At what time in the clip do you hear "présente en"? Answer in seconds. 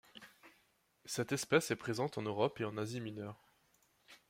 1.75-2.23